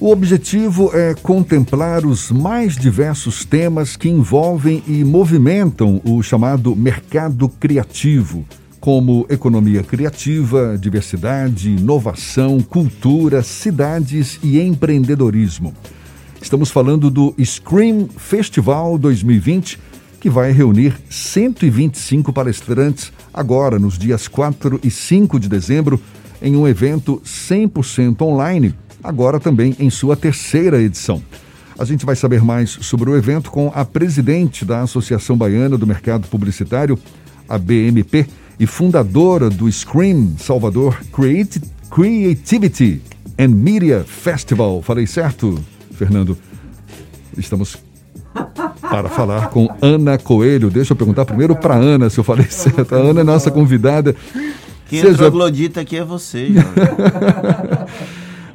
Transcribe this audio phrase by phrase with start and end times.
[0.00, 7.48] O objetivo é contemplar os mais diversos temas que envolvem e movimentam o chamado mercado
[7.48, 8.46] criativo,
[8.78, 15.74] como economia criativa, diversidade, inovação, cultura, cidades e empreendedorismo.
[16.40, 19.80] Estamos falando do Scream Festival 2020,
[20.20, 26.00] que vai reunir 125 palestrantes agora nos dias 4 e 5 de dezembro
[26.40, 28.72] em um evento 100% online
[29.02, 31.22] agora também em sua terceira edição.
[31.78, 35.86] A gente vai saber mais sobre o evento com a presidente da Associação Baiana do
[35.86, 36.98] Mercado Publicitário,
[37.48, 38.26] a BMP,
[38.58, 40.98] e fundadora do Scream Salvador
[41.90, 43.00] Creativity
[43.38, 44.82] and Media Festival.
[44.82, 45.58] Falei certo,
[45.92, 46.36] Fernando?
[47.36, 47.76] Estamos
[48.80, 50.70] para falar com Ana Coelho.
[50.70, 52.94] Deixa eu perguntar primeiro para Ana se eu falei certo.
[52.94, 54.16] A Ana é nossa convidada.
[54.88, 55.12] Quem Seja...
[55.12, 56.48] entrou glodita aqui é você,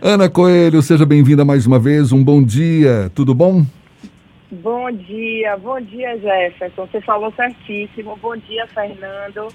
[0.06, 2.12] Ana Coelho, seja bem-vinda mais uma vez.
[2.12, 3.66] Um bom dia, tudo bom?
[4.52, 6.86] Bom dia, bom dia, Jefferson.
[6.88, 8.20] Você falou certíssimo.
[8.22, 9.48] Bom dia, Fernando.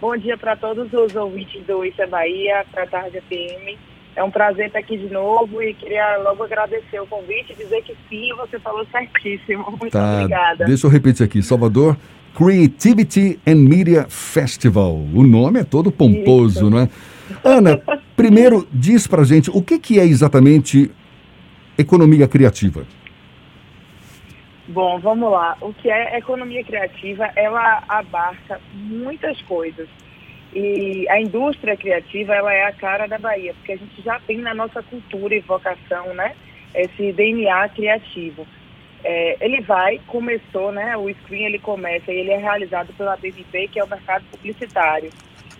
[0.00, 3.76] Bom dia para todos os ouvintes do Isso é Bahia, para a Tarde FM.
[4.14, 7.82] É um prazer estar aqui de novo e queria logo agradecer o convite e dizer
[7.82, 9.64] que sim, você falou certíssimo.
[9.76, 10.66] Muito tá, obrigada.
[10.66, 11.42] Deixa eu repetir aqui.
[11.42, 11.96] Salvador
[12.32, 14.94] Creativity and Media Festival.
[14.94, 16.70] O nome é todo pomposo, Isso.
[16.70, 16.88] não é?
[17.44, 17.80] Ana,
[18.14, 20.90] primeiro diz pra gente o que, que é exatamente
[21.78, 22.86] economia criativa?
[24.68, 25.56] Bom, vamos lá.
[25.60, 27.30] O que é economia criativa?
[27.36, 29.88] Ela abarca muitas coisas.
[30.52, 34.38] E a indústria criativa, ela é a cara da Bahia, porque a gente já tem
[34.38, 36.34] na nossa cultura e vocação, né,
[36.74, 38.46] esse DNA criativo.
[39.04, 43.68] É, ele vai, começou, né, o Screen ele começa e ele é realizado pela BNP,
[43.68, 45.10] que é o mercado publicitário.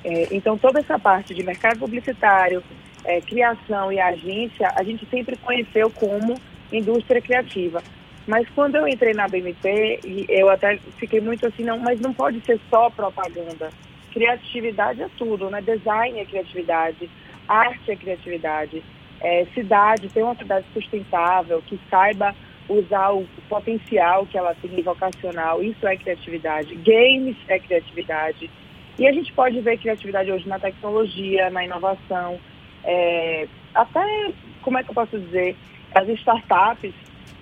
[0.05, 2.63] É, então, toda essa parte de mercado publicitário,
[3.05, 6.35] é, criação e agência, a gente sempre conheceu como
[6.73, 7.83] indústria criativa.
[8.27, 12.41] Mas quando eu entrei na BMP, eu até fiquei muito assim, não, mas não pode
[12.45, 13.71] ser só propaganda.
[14.13, 15.61] Criatividade é tudo, né?
[15.61, 17.09] Design é criatividade,
[17.47, 18.83] arte é criatividade,
[19.21, 22.35] é, cidade, ter uma cidade sustentável, que saiba
[22.69, 26.75] usar o potencial que ela tem vocacional, isso é criatividade.
[26.75, 28.51] Games é criatividade.
[28.99, 32.39] E a gente pode ver criatividade hoje na tecnologia, na inovação,
[32.85, 35.57] é, até, como é que eu posso dizer,
[35.95, 36.95] as startups,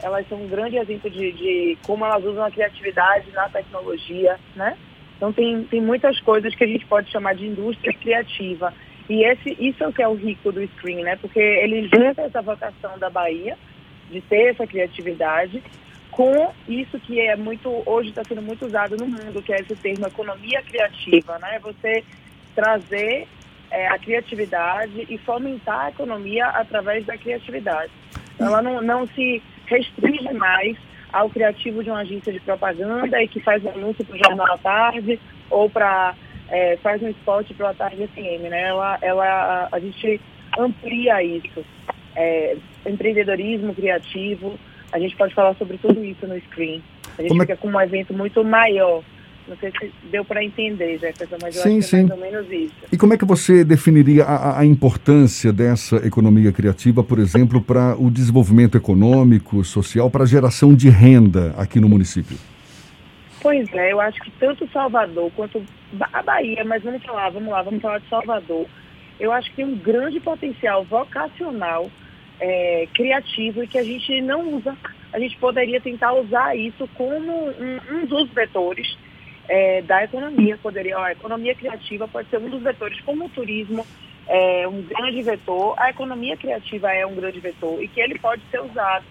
[0.03, 4.77] elas são um grande exemplo de, de como elas usam a criatividade na tecnologia, né?
[5.17, 8.75] Então tem, tem muitas coisas que a gente pode chamar de indústria criativa.
[9.09, 11.17] E esse, isso é o que é o rico do Screen, né?
[11.17, 13.57] Porque ele junta essa vocação da Bahia,
[14.11, 15.63] de ter essa criatividade,
[16.15, 19.75] com isso que é muito hoje está sendo muito usado no mundo, que é esse
[19.75, 21.59] termo economia criativa, né?
[21.61, 22.05] Você
[22.55, 23.27] trazer
[23.69, 27.91] é, a criatividade e fomentar a economia através da criatividade.
[28.39, 30.77] Ela não, não se restringe mais
[31.13, 34.55] ao criativo de uma agência de propaganda e que faz um anúncio para o Jornal
[34.55, 35.19] à Tarde
[35.51, 36.15] ou para
[36.49, 38.69] é, faz um spot para a Tarde FM, né?
[38.69, 40.21] Ela, ela, a gente
[40.57, 41.65] amplia isso.
[42.15, 44.57] É, empreendedorismo criativo,
[44.95, 46.81] a gente pode falar sobre tudo isso no screen.
[47.19, 47.57] A gente Como é fica é...
[47.57, 49.03] com um evento muito maior.
[49.49, 52.17] Não sei se deu para entender, Jefferson, mas eu sim, acho que é mais ou
[52.19, 52.75] menos isso.
[52.93, 57.95] E como é que você definiria a, a importância dessa economia criativa, por exemplo, para
[58.01, 62.39] o desenvolvimento econômico, social, para a geração de renda aqui no município?
[63.43, 65.61] Pois é, eu acho que tanto Salvador quanto
[66.13, 68.65] a Bahia, mas vamos falar, vamos lá, vamos falar de Salvador.
[69.19, 71.91] Eu acho que tem um grande potencial vocacional
[72.41, 74.77] é, criativo e que a gente não usa.
[75.13, 78.99] A gente poderia tentar usar isso como um, um dos vetores
[79.49, 80.59] é, da economia.
[80.59, 83.87] Poderia, a economia criativa pode ser um dos vetores, como o turismo
[84.27, 88.43] é um grande vetor, a economia criativa é um grande vetor e que ele pode
[88.51, 89.05] ser usado,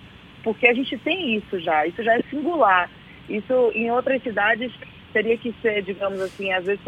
[0.43, 2.89] porque a gente tem isso já, isso já é singular.
[3.29, 4.71] Isso em outras cidades
[5.13, 6.81] teria que ser, digamos assim, às vezes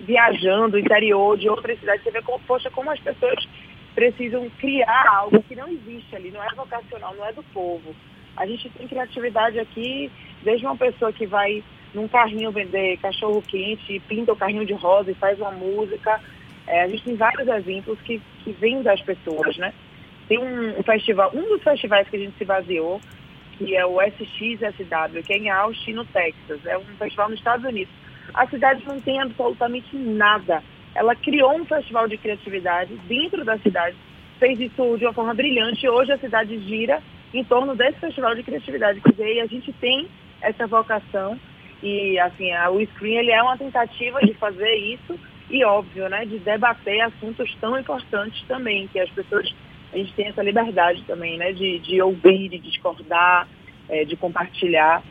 [0.00, 3.48] viajando interior de outras cidades, você vê poxa, como as pessoas
[3.96, 7.96] precisam criar algo que não existe ali, não é vocacional, não é do povo.
[8.36, 10.12] A gente tem criatividade aqui,
[10.42, 11.64] desde uma pessoa que vai
[11.94, 16.20] num carrinho vender cachorro quente pinta o carrinho de rosa e faz uma música.
[16.66, 19.72] É, a gente tem vários exemplos que, que vêm das pessoas, né?
[20.28, 23.00] Tem um, festival, um dos festivais que a gente se baseou,
[23.56, 26.66] que é o SXSW, que é em Austin, no Texas.
[26.66, 27.94] É um festival nos Estados Unidos.
[28.34, 30.62] A cidade não tem absolutamente nada
[30.96, 33.96] ela criou um festival de criatividade dentro da cidade,
[34.38, 35.84] fez isso de uma forma brilhante.
[35.84, 37.02] E hoje a cidade gira
[37.32, 39.00] em torno desse festival de criatividade.
[39.00, 40.08] Quer dizer, a gente tem
[40.40, 41.38] essa vocação
[41.82, 45.18] e assim, a, o Screen ele é uma tentativa de fazer isso
[45.50, 49.54] e óbvio, né, de debater assuntos tão importantes também, que as pessoas
[49.92, 53.46] a gente tem essa liberdade também, né, de, de ouvir, de discordar,
[53.88, 55.02] é, de compartilhar.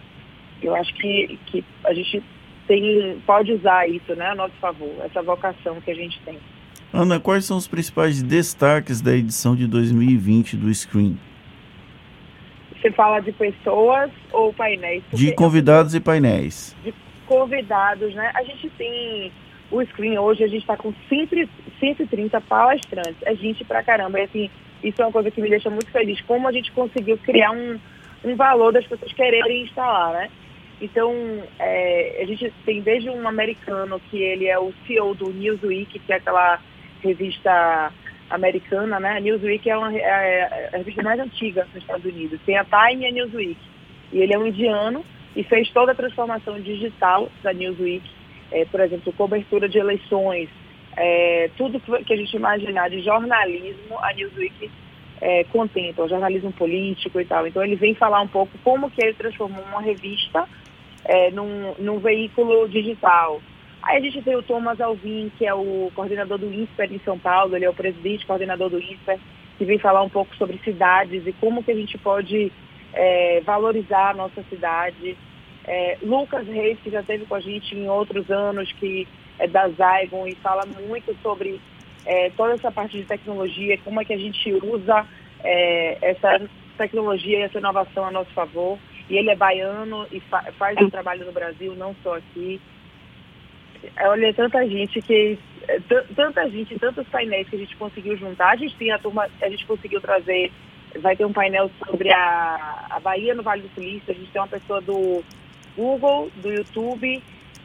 [0.62, 2.22] Eu acho que, que a gente
[2.68, 6.38] tem, pode usar isso né, a nosso favor, essa vocação que a gente tem.
[6.94, 11.18] Ana, quais são os principais destaques da edição de 2020 do Screen?
[12.72, 15.04] Você fala de pessoas ou painéis?
[15.12, 16.76] De convidados e painéis.
[16.84, 16.94] De
[17.26, 18.32] convidados, né?
[18.36, 19.32] A gente tem
[19.72, 23.18] o Screen hoje, a gente está com 130 palestrantes.
[23.24, 24.20] É gente pra caramba.
[24.20, 24.50] E assim,
[24.84, 26.22] isso é uma coisa que me deixa muito feliz.
[26.22, 27.80] Como a gente conseguiu criar um,
[28.24, 30.30] um valor das pessoas quererem instalar, né?
[30.81, 31.13] Então,
[31.57, 36.13] é, a gente tem desde um americano que ele é o CEO do Newsweek, que
[36.13, 36.60] é aquela
[37.01, 37.94] revista
[38.30, 39.18] americana, né?
[39.18, 42.39] A Newsweek é, uma, é, é a revista mais antiga nos Estados Unidos.
[42.45, 43.57] Tem a Time e a Newsweek.
[44.12, 45.06] E ele é um indiano
[45.36, 48.10] e fez toda a transformação digital da Newsweek.
[48.51, 50.50] É, por exemplo, cobertura de eleições,
[50.95, 54.69] é, tudo que a gente imaginar de jornalismo, a Newsweek
[55.19, 57.48] é, contempla, jornalismo político e tal.
[57.48, 60.48] Então ele vem falar um pouco como que ele transformou uma revista
[61.06, 63.42] é, num, num veículo digital.
[63.81, 67.19] Aí a gente tem o Thomas Alvim, que é o coordenador do INSPER em São
[67.19, 69.19] Paulo, ele é o presidente coordenador do INSPER,
[69.57, 72.52] que vem falar um pouco sobre cidades e como que a gente pode
[72.94, 75.16] é, valorizar a nossa cidade.
[75.68, 79.68] É, Lucas Reis, que já esteve com a gente em outros anos, que é da
[79.69, 81.60] Zygon e fala muito sobre
[82.06, 85.06] é, toda essa parte de tecnologia, como é que a gente usa
[85.44, 86.42] é, essa
[86.78, 88.78] tecnologia e essa inovação a nosso favor.
[89.10, 92.60] E ele é baiano e fa faz um trabalho no Brasil, não só aqui.
[94.02, 95.38] Olha, tanta gente que.
[96.16, 98.52] Tanta gente, tantos painéis que a gente conseguiu juntar.
[98.52, 100.52] A gente tem a turma, a gente conseguiu trazer.
[101.00, 104.12] Vai ter um painel sobre a, a Bahia no Vale do Silício.
[104.12, 105.24] A gente tem uma pessoa do
[105.75, 107.22] Google, do YouTube,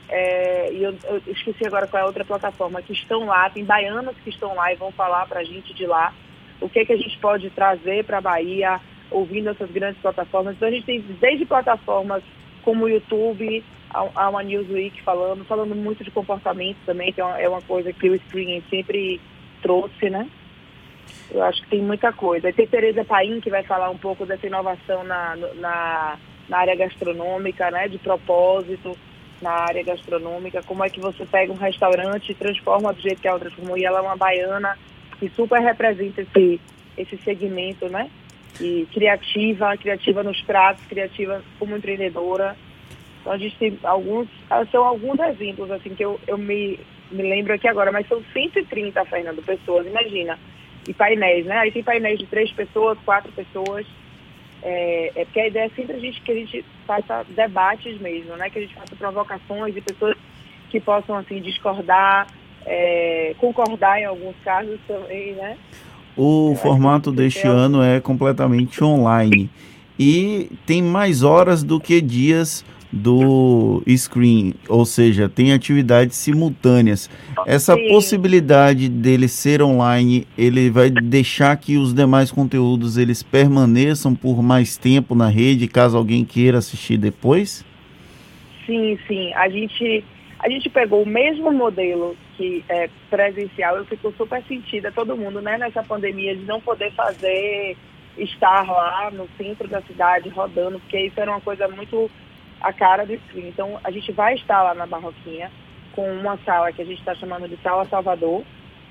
[0.08, 3.64] é, e eu, eu, esqueci agora qual é a outra plataforma, que estão lá, tem
[3.64, 6.12] baianos que estão lá e vão falar para a gente de lá
[6.60, 10.56] o que, que a gente pode trazer para a Bahia, ouvindo essas grandes plataformas.
[10.56, 12.22] Então a gente tem desde plataformas
[12.62, 17.40] como o YouTube, a, uma Newsweek falando, falando muito de comportamento também, que é uma,
[17.40, 19.20] é coisa que o Screen sempre
[19.62, 20.28] trouxe, né?
[21.30, 22.52] Eu acho que tem muita coisa.
[22.52, 26.18] Tem Tereza Paim, que vai falar um pouco dessa inovação na, na,
[26.48, 27.88] na área gastronômica, né?
[27.88, 28.96] De propósito
[29.40, 30.62] na área gastronômica.
[30.62, 33.76] Como é que você pega um restaurante e transforma do jeito que ela transformou.
[33.76, 34.76] E ela é uma baiana
[35.18, 36.60] que super representa esse,
[36.96, 38.10] esse segmento, né?
[38.60, 42.56] E criativa, criativa nos pratos, criativa como empreendedora.
[43.20, 44.28] Então a gente tem alguns,
[44.70, 46.78] são alguns exemplos assim que eu, eu me,
[47.10, 50.38] me lembro aqui agora, mas são 130, Fernando, pessoas, imagina.
[50.88, 51.58] E painéis, né?
[51.58, 53.86] Aí tem painéis de três pessoas, quatro pessoas.
[54.62, 58.36] É, é porque a ideia é sempre a gente, que a gente faça debates mesmo,
[58.36, 58.48] né?
[58.50, 60.16] Que a gente faça provocações de pessoas
[60.70, 62.26] que possam assim discordar,
[62.64, 65.58] é, concordar em alguns casos também, né?
[66.22, 69.48] O formato deste ano é completamente online
[69.98, 72.62] e tem mais horas do que dias
[72.92, 77.08] do screen, ou seja, tem atividades simultâneas.
[77.46, 77.88] Essa Sim.
[77.88, 84.76] possibilidade dele ser online, ele vai deixar que os demais conteúdos eles permaneçam por mais
[84.76, 87.64] tempo na rede, caso alguém queira assistir depois?
[88.66, 89.32] Sim, sim.
[89.32, 90.04] A gente
[90.42, 95.42] a gente pegou o mesmo modelo que é presencial, eu fico super sentida, todo mundo,
[95.42, 97.76] né, nessa pandemia, de não poder fazer,
[98.16, 102.10] estar lá no centro da cidade rodando, porque isso era uma coisa muito
[102.60, 103.48] a cara do stream.
[103.48, 105.50] Então, a gente vai estar lá na Barroquinha
[105.92, 108.42] com uma sala que a gente está chamando de Sala Salvador.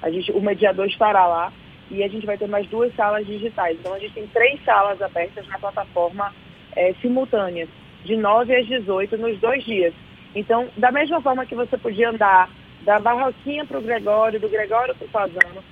[0.02, 1.52] A gente, o mediador estará lá
[1.90, 3.78] e a gente vai ter mais duas salas digitais.
[3.80, 6.32] Então, a gente tem três salas abertas na plataforma
[6.76, 7.70] é, simultâneas,
[8.06, 9.94] de 9 às 18 nos dois dias.
[10.36, 12.50] Então, da mesma forma que você podia andar
[12.82, 15.64] da Barroquinha para o Gregório, do Gregório para o Fazano,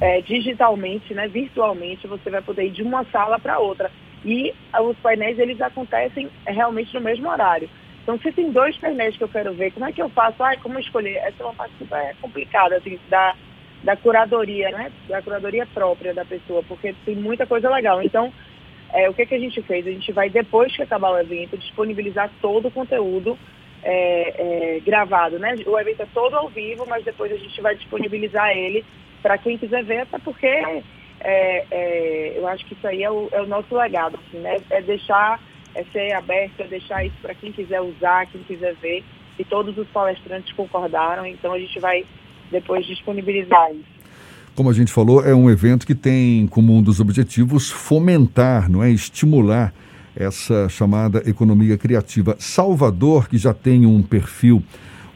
[0.00, 3.90] é, digitalmente, né, virtualmente, você vai poder ir de uma sala para outra.
[4.24, 7.70] E os painéis, eles acontecem realmente no mesmo horário.
[8.02, 10.42] Então, se tem dois painéis que eu quero ver, como é que eu faço?
[10.42, 11.16] Ai, como escolher?
[11.16, 13.34] Essa é uma parte super complicada, assim, da,
[13.84, 14.90] da curadoria, né?
[15.08, 18.02] Da curadoria própria da pessoa, porque tem muita coisa legal.
[18.02, 18.32] Então,
[18.92, 19.86] é, o que, que a gente fez?
[19.86, 23.38] A gente vai, depois que acabar o evento, disponibilizar todo o conteúdo
[23.82, 25.54] é, é, gravado, né?
[25.66, 28.84] O evento é todo ao vivo, mas depois a gente vai disponibilizar ele
[29.22, 33.28] para quem quiser ver, até porque é, é, eu acho que isso aí é o,
[33.32, 34.58] é o nosso legado, assim, né?
[34.70, 35.40] É deixar,
[35.74, 39.04] é ser aberto, é deixar isso para quem quiser usar, quem quiser ver.
[39.38, 42.04] E todos os palestrantes concordaram, então a gente vai
[42.50, 43.98] depois disponibilizar isso.
[44.54, 48.82] Como a gente falou, é um evento que tem como um dos objetivos fomentar, não
[48.82, 49.72] é, estimular
[50.18, 52.36] essa chamada economia criativa.
[52.38, 54.62] Salvador, que já tem um perfil,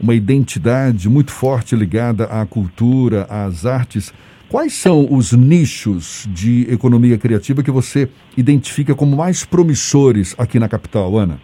[0.01, 4.13] uma identidade muito forte ligada à cultura, às artes,
[4.53, 10.69] Quais são os nichos de economia criativa que você identifica como mais promissores aqui na
[10.69, 11.41] capital, Ana?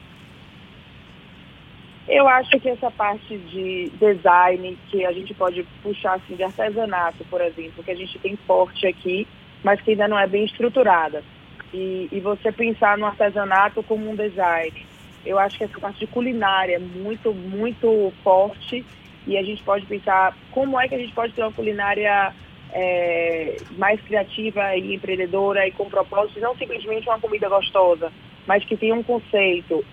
[2.06, 7.24] Eu acho que essa parte de design, que a gente pode puxar assim, de artesanato,
[7.30, 9.26] por exemplo, que a gente tem forte aqui,
[9.64, 11.24] mas que ainda não é bem estruturada.
[11.72, 14.86] E, e você pensar no artesanato como um design.
[15.24, 18.84] Eu acho que essa parte de culinária é muito, muito forte
[19.26, 22.32] e a gente pode pensar como é que a gente pode ter uma culinária
[22.72, 28.12] é, mais criativa e empreendedora e com propósito, não simplesmente uma comida gostosa,
[28.46, 29.84] mas que tenha um conceito,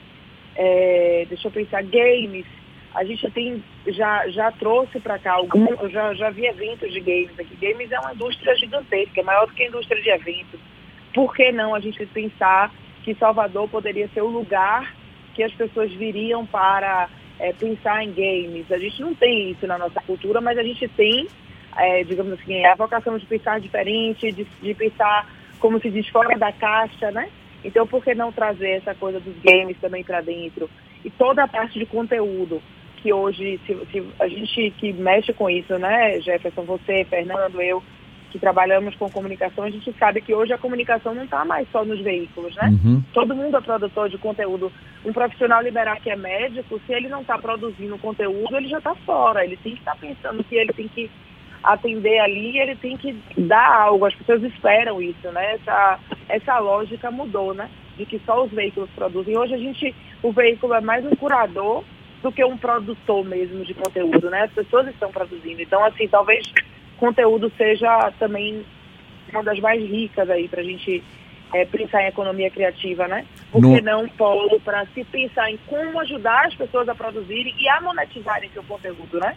[0.55, 2.45] é, deixa eu pensar, games.
[2.93, 7.37] A gente tem, já, já trouxe para cá, algum, já, já vi eventos de games
[7.37, 7.57] aqui.
[7.59, 10.59] Games é uma indústria gigantesca, é maior do que a indústria de eventos.
[11.15, 14.93] Por que não a gente pensar que Salvador poderia ser o lugar
[15.33, 17.07] que as pessoas viriam para
[17.39, 18.69] é, pensar em games?
[18.69, 21.25] A gente não tem isso na nossa cultura, mas a gente tem,
[21.77, 26.37] é, digamos assim, a vocação de pensar diferente, de, de pensar, como se diz, fora
[26.37, 27.29] da caixa, né?
[27.63, 30.69] Então, por que não trazer essa coisa dos games também para dentro?
[31.05, 32.61] E toda a parte de conteúdo,
[32.97, 37.81] que hoje, se, se, a gente que mexe com isso, né, Jefferson, você, Fernando, eu,
[38.35, 41.85] que trabalhamos com comunicação, a gente sabe que hoje a comunicação não está mais só
[41.85, 42.67] nos veículos, né?
[42.83, 43.01] Uhum.
[43.13, 44.69] Todo mundo é produtor de conteúdo.
[45.05, 48.93] Um profissional liberal que é médico, se ele não está produzindo conteúdo, ele já está
[48.93, 49.45] fora.
[49.45, 51.09] Ele tem que estar tá pensando que ele tem que
[51.63, 54.05] atender ali, ele tem que dar algo.
[54.05, 55.53] As pessoas esperam isso, né?
[55.53, 57.69] Essa, essa lógica mudou, né?
[57.95, 59.37] De que só os veículos produzem.
[59.37, 61.85] Hoje a gente, o veículo é mais um curador
[62.21, 64.41] do que um produtor mesmo de conteúdo, né?
[64.41, 65.61] As pessoas estão produzindo.
[65.61, 66.51] Então, assim, talvez
[66.97, 68.65] conteúdo seja também
[69.31, 71.03] uma das mais ricas aí para a gente
[71.53, 73.25] é, pensar em economia criativa, né?
[73.51, 77.69] Por que não polo para se pensar em como ajudar as pessoas a produzirem e
[77.69, 79.35] a monetizarem seu conteúdo, né?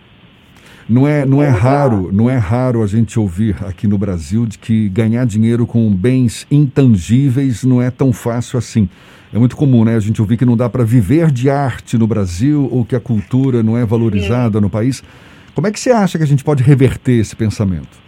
[0.89, 4.59] Não é, não é raro, não é raro a gente ouvir aqui no Brasil de
[4.59, 8.89] que ganhar dinheiro com bens intangíveis não é tão fácil assim.
[9.33, 9.95] É muito comum, né?
[9.95, 13.01] A gente ouvir que não dá para viver de arte no Brasil ou que a
[13.01, 14.63] cultura não é valorizada Sim.
[14.63, 15.05] no país.
[15.59, 17.99] Como é que você acha que a gente pode reverter esse pensamento?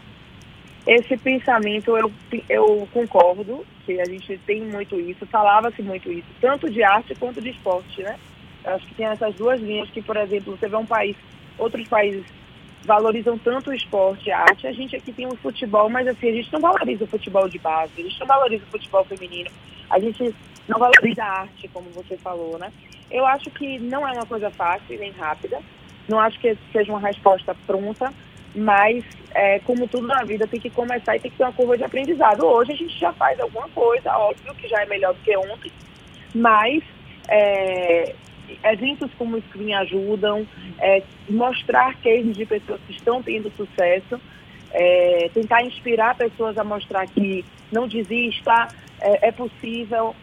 [0.86, 2.12] Esse pensamento eu,
[2.48, 7.42] eu concordo, que a gente tem muito isso, falava-se muito isso, tanto de arte quanto
[7.42, 8.16] de esporte, né?
[8.64, 11.16] Eu acho que tem essas duas linhas que, por exemplo, você vê um país,
[11.58, 12.22] outros países
[12.84, 14.68] valorizam tanto o esporte e a arte.
[14.68, 17.58] A gente aqui tem um futebol, mas assim, a gente não valoriza o futebol de
[17.58, 19.50] base, a gente não valoriza o futebol feminino,
[19.90, 20.32] a gente
[20.68, 22.72] não valoriza a arte, como você falou, né?
[23.10, 25.60] Eu acho que não é uma coisa fácil nem rápida,
[26.08, 28.12] não acho que seja uma resposta pronta,
[28.54, 31.76] mas é, como tudo na vida tem que começar e tem que ter uma curva
[31.76, 32.44] de aprendizado.
[32.44, 35.72] Hoje a gente já faz alguma coisa, óbvio que já é melhor do que ontem,
[36.34, 36.82] mas
[37.28, 38.14] é,
[38.64, 40.46] eventos como o Screen ajudam,
[40.78, 44.20] é, mostrar cases de pessoas que estão tendo sucesso,
[44.72, 48.68] é, tentar inspirar pessoas a mostrar que não desista,
[49.00, 50.14] é, é, possível.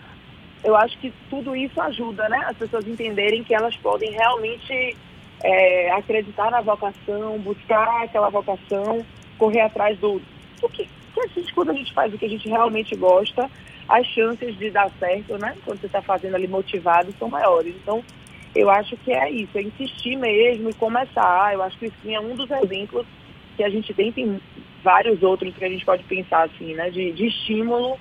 [0.64, 2.44] Eu acho que tudo isso ajuda, né?
[2.48, 4.98] As pessoas entenderem que elas podem realmente
[5.44, 9.06] é, acreditar na vocação, buscar aquela vocação,
[9.38, 10.22] correr atrás do,
[10.62, 13.50] do que, que a gente, quando a gente faz o que a gente realmente gosta,
[13.88, 15.56] as chances de dar certo, né?
[15.64, 17.76] Quando você está fazendo ali motivado, são maiores.
[17.76, 18.04] Então,
[18.56, 21.54] eu acho que é isso, é insistir mesmo e começar.
[21.54, 23.06] Eu acho que isso é um dos exemplos
[23.56, 24.42] que a gente tem, tem
[24.84, 26.90] vários outros que a gente pode pensar assim, né?
[26.90, 27.98] De, de estímulo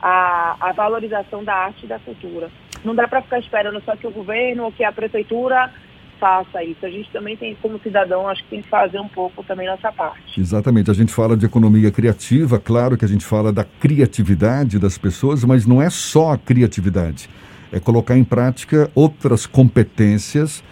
[0.00, 2.50] à, à valorização da arte e da cultura.
[2.84, 5.72] Não dá para ficar esperando só que o governo ou que a prefeitura
[6.18, 6.84] faça isso.
[6.84, 9.90] A gente também tem, como cidadão, acho que tem que fazer um pouco também nossa
[9.92, 10.40] parte.
[10.40, 10.90] Exatamente.
[10.90, 15.44] A gente fala de economia criativa, claro que a gente fala da criatividade das pessoas,
[15.44, 17.28] mas não é só a criatividade.
[17.72, 20.62] É colocar em prática outras competências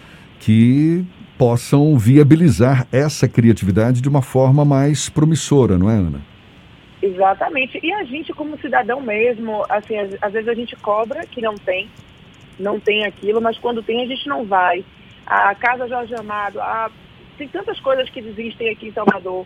[0.41, 1.05] que
[1.38, 6.21] possam viabilizar essa criatividade de uma forma mais promissora, não é, Ana?
[7.03, 7.79] Exatamente.
[7.83, 11.55] E a gente, como cidadão mesmo, assim, às, às vezes a gente cobra que não
[11.55, 11.88] tem,
[12.59, 14.85] não tem aquilo, mas quando tem a gente não vai
[15.26, 16.90] a Casa Jorge Amado, a,
[17.37, 19.45] tem tantas coisas que existem aqui em Salvador.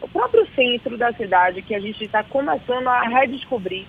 [0.00, 3.86] O próprio centro da cidade, que a gente está começando a redescobrir.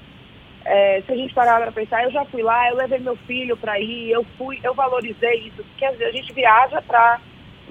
[0.66, 3.58] É, se a gente parar para pensar, eu já fui lá, eu levei meu filho
[3.58, 5.66] para ir, eu fui, eu valorizei isso.
[5.78, 7.20] Quer dizer, a gente viaja para,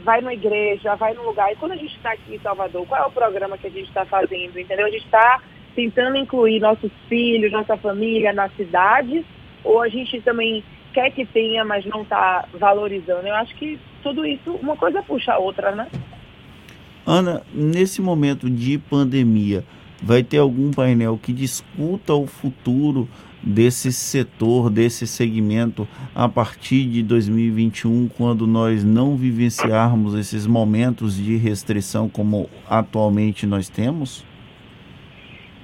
[0.05, 1.51] vai numa igreja, vai num lugar.
[1.53, 3.89] E quando a gente está aqui em Salvador, qual é o programa que a gente
[3.89, 4.59] está fazendo?
[4.59, 4.87] Entendeu?
[4.87, 5.41] A gente está
[5.75, 9.25] tentando incluir nossos filhos, nossa família na cidade,
[9.65, 10.63] ou a gente também
[10.93, 13.27] quer que tenha, mas não está valorizando.
[13.27, 15.89] Eu acho que tudo isso, uma coisa puxa a outra, né?
[17.07, 19.65] Ana, nesse momento de pandemia,
[20.03, 23.09] vai ter algum painel que discuta o futuro
[23.43, 31.37] desse setor, desse segmento a partir de 2021, quando nós não vivenciarmos esses momentos de
[31.37, 34.25] restrição como atualmente nós temos?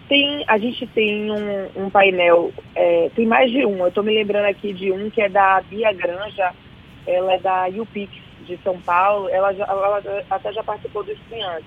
[0.09, 4.15] Tem, a gente tem um, um painel, é, tem mais de um, eu estou me
[4.15, 6.55] lembrando aqui de um que é da Bia Granja,
[7.07, 8.11] ela é da UPix
[8.47, 11.67] de São Paulo, ela, já, ela até já participou do Estudiante.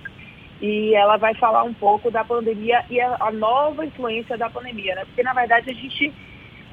[0.60, 4.96] E ela vai falar um pouco da pandemia e a, a nova influência da pandemia,
[4.96, 5.06] né?
[5.06, 6.14] Porque na verdade a gente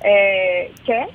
[0.03, 1.09] é, quer,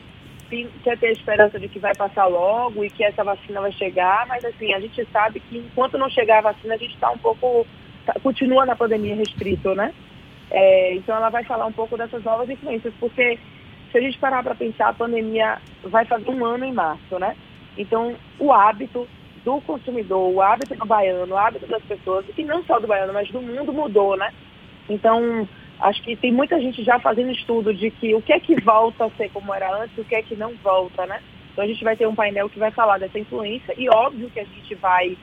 [0.83, 4.25] quer ter a esperança de que vai passar logo e que essa vacina vai chegar,
[4.27, 7.17] mas assim, a gente sabe que enquanto não chegar a vacina, a gente está um
[7.17, 7.65] pouco,
[8.05, 9.93] tá, continua na pandemia restrito, né?
[10.51, 13.39] É, então ela vai falar um pouco dessas novas influências, porque
[13.91, 17.35] se a gente parar para pensar, a pandemia vai fazer um ano em março, né?
[17.77, 19.07] Então o hábito
[19.43, 23.13] do consumidor, o hábito do baiano, o hábito das pessoas, e não só do baiano,
[23.13, 24.31] mas do mundo mudou, né?
[24.89, 25.47] Então,
[25.79, 29.05] acho que tem muita gente já fazendo estudo de que o que é que volta
[29.05, 31.21] a ser como era antes, o que é que não volta, né?
[31.51, 34.39] Então a gente vai ter um painel que vai falar dessa influência e óbvio que
[34.39, 35.15] a gente vai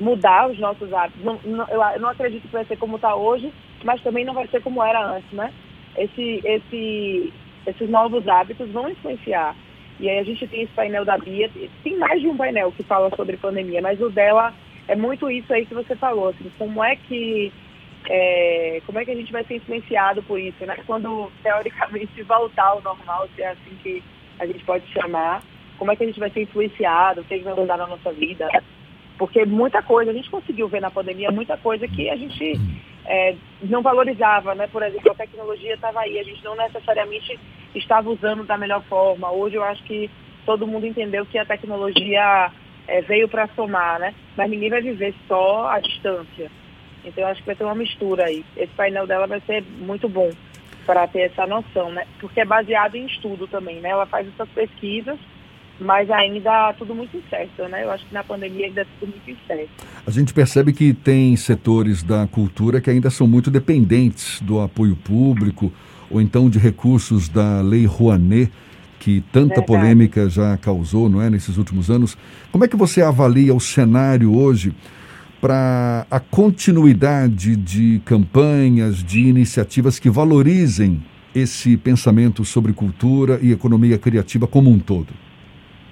[0.00, 1.22] mudar os nossos hábitos.
[1.22, 3.52] Não, não, eu não acredito que vai ser como está hoje,
[3.84, 5.52] mas também não vai ser como era antes, né?
[5.96, 7.32] Esse, esse,
[7.66, 9.54] esses novos hábitos vão influenciar.
[10.00, 11.48] E aí a gente tem esse painel da Bia,
[11.84, 14.52] tem mais de um painel que fala sobre pandemia, mas o dela
[14.88, 17.52] é muito isso aí que você falou, assim, como é que
[18.08, 20.76] é, como é que a gente vai ser influenciado por isso, né?
[20.86, 24.02] Quando teoricamente voltar ao normal, se é assim que
[24.38, 25.42] a gente pode chamar,
[25.78, 28.12] como é que a gente vai ser influenciado, o que, é vai mudar na nossa
[28.12, 28.48] vida?
[29.16, 32.60] Porque muita coisa, a gente conseguiu ver na pandemia muita coisa que a gente
[33.06, 34.66] é, não valorizava, né?
[34.66, 37.38] Por exemplo, a tecnologia estava aí, a gente não necessariamente
[37.74, 39.30] estava usando da melhor forma.
[39.30, 40.10] Hoje eu acho que
[40.46, 42.50] todo mundo entendeu que a tecnologia
[42.86, 44.14] é, veio para somar, né?
[44.36, 46.50] Mas ninguém vai viver só à distância.
[47.04, 48.44] Então eu acho que vai ter uma mistura aí.
[48.56, 50.30] Esse painel dela vai ser muito bom
[50.86, 52.06] para ter essa noção, né?
[52.18, 53.90] Porque é baseado em estudo também, né?
[53.90, 55.18] Ela faz essas pesquisas
[55.80, 57.84] mas ainda tudo muito incerto, né?
[57.84, 59.70] Eu acho que na pandemia ainda é tudo muito incerto.
[60.06, 64.94] A gente percebe que tem setores da cultura que ainda são muito dependentes do apoio
[64.96, 65.72] público
[66.10, 68.52] ou então de recursos da Lei Rouanet,
[69.00, 69.66] que tanta Verdade.
[69.66, 72.16] polêmica já causou, não é, nesses últimos anos.
[72.52, 74.72] Como é que você avalia o cenário hoje
[75.40, 81.02] para a continuidade de campanhas, de iniciativas que valorizem
[81.34, 85.23] esse pensamento sobre cultura e economia criativa como um todo?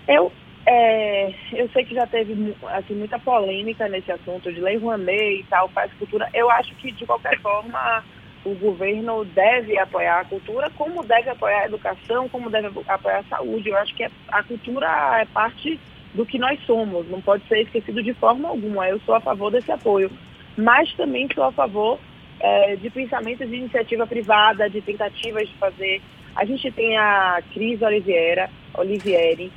[0.06, 0.32] Eu,
[0.66, 5.44] é, eu sei que já teve assim, muita polêmica nesse assunto de lei Rouanet e
[5.48, 6.28] tal, faz cultura.
[6.32, 8.04] Eu acho que, de qualquer forma,
[8.44, 13.36] o governo deve apoiar a cultura, como deve apoiar a educação, como deve apoiar a
[13.36, 13.68] saúde.
[13.68, 14.86] Eu acho que a cultura
[15.20, 15.78] é parte
[16.14, 18.88] do que nós somos, não pode ser esquecido de forma alguma.
[18.88, 20.10] Eu sou a favor desse apoio,
[20.56, 21.98] mas também sou a favor
[22.40, 26.02] é, de pensamentos de iniciativa privada, de tentativas de fazer.
[26.34, 29.52] A gente tem a Cris Oliveira, Olivieri,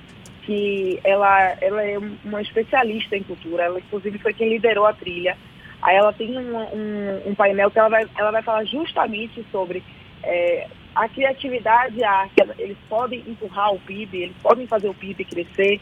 [0.45, 5.37] que ela, ela é uma especialista em cultura, ela inclusive foi quem liderou a trilha.
[5.81, 9.83] Aí ela tem um, um, um painel que ela vai, ela vai falar justamente sobre
[10.23, 12.35] é, a criatividade e a arte.
[12.57, 15.79] Eles podem empurrar o PIB, eles podem fazer o PIB crescer.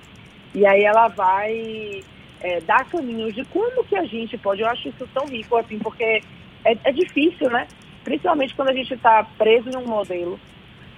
[0.54, 2.04] E aí ela vai
[2.42, 4.62] é, dar caminhos de como que a gente pode.
[4.62, 6.22] Eu acho isso tão rico, assim, porque
[6.66, 7.68] é, é difícil, né?
[8.04, 10.40] Principalmente quando a gente está preso em um modelo.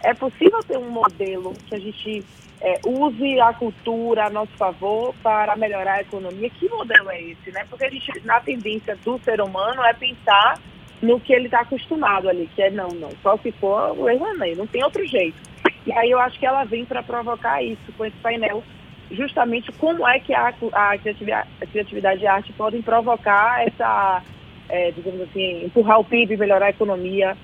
[0.10, 2.24] É possível ter um modelo que a gente
[2.62, 6.50] é, use a cultura a nosso favor para melhorar a economia.
[6.50, 7.66] Que modelo é esse, né?
[7.70, 10.60] Porque a gente, na tendência do ser humano, é pensar
[11.02, 14.56] no que ele está acostumado ali, que é não, não, só se for o Erlanei,
[14.56, 15.38] não tem outro jeito.
[15.86, 18.64] E aí eu acho que ela vem para provocar isso com esse painel,
[19.12, 24.24] justamente como é que a, a, criatividade, a criatividade e a arte podem provocar essa,
[24.68, 27.38] é, digamos assim, empurrar o PIB, melhorar a economia.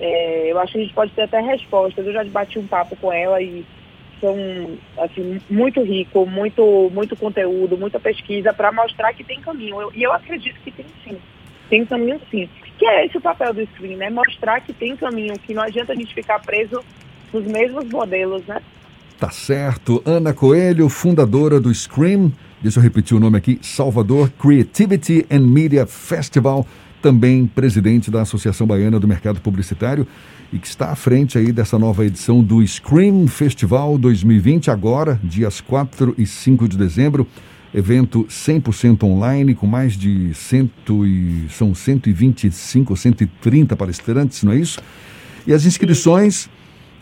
[0.00, 2.06] É, eu acho que a gente pode ter até respostas.
[2.06, 3.64] Eu já bati um papo com ela e
[4.20, 4.36] são
[4.98, 9.80] assim, muito rico, muito, muito conteúdo, muita pesquisa para mostrar que tem caminho.
[9.80, 11.18] Eu, e eu acredito que tem sim.
[11.68, 12.48] Tem caminho sim.
[12.78, 14.10] Que é esse o papel do screen, né?
[14.10, 16.82] Mostrar que tem caminho, que não adianta a gente ficar preso
[17.32, 18.60] nos mesmos modelos, né?
[19.18, 20.02] Tá certo.
[20.04, 25.86] Ana Coelho, fundadora do Scream, deixa eu repetir o nome aqui, Salvador Creativity and Media
[25.86, 26.66] Festival,
[27.04, 30.06] também presidente da Associação Baiana do Mercado Publicitário
[30.50, 35.60] e que está à frente aí dessa nova edição do Scream Festival 2020, agora, dias
[35.60, 37.28] 4 e 5 de dezembro.
[37.74, 44.80] Evento 100% online, com mais de cento e, são 125, 130 palestrantes, não é isso?
[45.46, 46.48] E as inscrições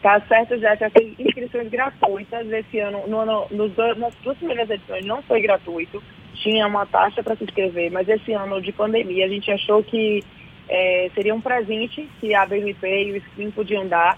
[0.02, 3.06] Tá certo, já tem inscrições gratuitas esse ano.
[3.08, 6.02] No, no, nos dois, nas duas primeiras edições não foi gratuito,
[6.34, 10.22] tinha uma taxa para se inscrever, mas esse ano de pandemia a gente achou que
[10.68, 14.16] é, seria um presente que a BMP e o Screen podiam dar,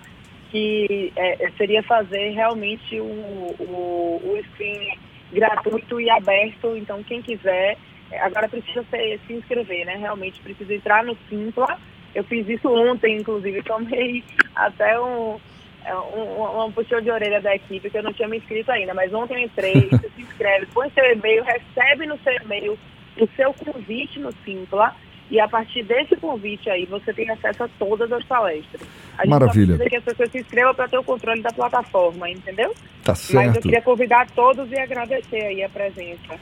[0.51, 4.99] que é, seria fazer realmente o, o, o Screen
[5.33, 7.79] gratuito e aberto, então quem quiser,
[8.21, 9.97] agora precisa se, se inscrever, né?
[9.97, 11.79] Realmente precisa entrar no Simpla.
[12.13, 14.25] Eu fiz isso ontem, inclusive, tomei
[14.57, 18.39] até um, é, um, um, puxão de orelha da equipe, que eu não tinha me
[18.39, 22.33] inscrito ainda, mas ontem eu entrei, você se inscreve, põe seu e-mail, recebe no seu
[22.45, 22.79] e-mail
[23.19, 24.95] o seu convite no Simpla,
[25.31, 28.83] e a partir desse convite aí, você tem acesso a todas as palestras.
[29.17, 29.77] A gente Maravilha.
[29.77, 32.75] precisa que as pessoas se inscrevam para ter o controle da plataforma, entendeu?
[33.05, 33.47] Tá certo.
[33.47, 36.35] Mas eu queria convidar todos e agradecer aí a presença.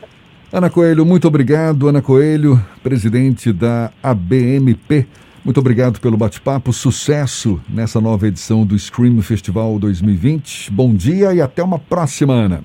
[0.50, 1.86] Ana Coelho, muito obrigado.
[1.86, 5.06] Ana Coelho, presidente da ABMP.
[5.44, 6.72] Muito obrigado pelo bate-papo.
[6.72, 10.70] Sucesso nessa nova edição do Scream Festival 2020.
[10.72, 12.64] Bom dia e até uma próxima, Ana.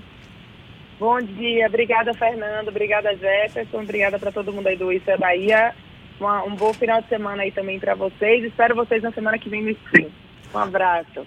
[1.00, 1.68] Bom dia.
[1.68, 2.70] Obrigada, Fernando.
[2.70, 3.82] Obrigada, Jefferson.
[3.82, 5.74] Obrigada para todo mundo aí do Isso é Bahia.
[6.20, 8.44] Uma, um bom final de semana aí também para vocês.
[8.44, 10.10] Espero vocês na semana que vem no Scream.
[10.54, 11.26] Um abraço.